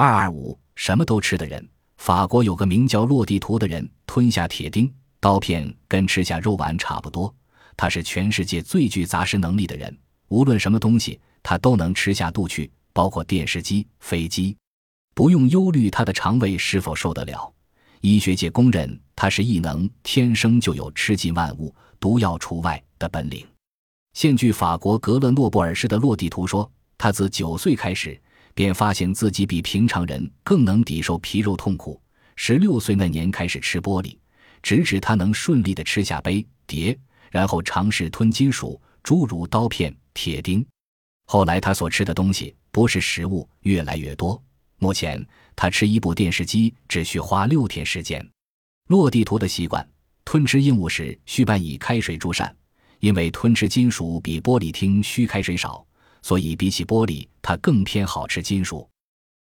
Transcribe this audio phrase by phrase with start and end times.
[0.00, 1.68] 二二五，什么都吃的人。
[1.96, 7.34] 法国有个名叫洛地图的人，吞下铁钉、刀片，跟吃下肉丸差不多。
[7.76, 9.98] 他是全世界最具杂食能力的人，
[10.28, 14.56] 无论什么东西，他都能吃下肚去，包括电视机、飞机。
[15.16, 17.52] 不用忧虑他的肠胃是否受得了。
[18.00, 23.44] 医学界公认他是异能，天生就有吃尽万物，毒药除外的本领。
[24.12, 28.16] 现据法国格勒诺布尔市的洛地图说，他自九岁开始。
[28.58, 32.02] 便发现自己比平常人更能抵受皮肉痛苦。
[32.34, 34.18] 十六岁那年开始吃玻璃，
[34.64, 36.98] 直至他能顺利地吃下杯碟，
[37.30, 40.66] 然后尝试吞金属，诸如刀片、铁钉。
[41.26, 44.42] 后来他所吃的东西不是食物，越来越多。
[44.80, 48.28] 目前他吃一部电视机只需花六天时间。
[48.88, 49.88] 落地图的习惯，
[50.24, 52.52] 吞吃硬物时需伴以开水助膳，
[52.98, 55.86] 因为吞吃金属比玻璃听需开水少。
[56.28, 58.86] 所以，比起玻璃，它更偏好吃金属。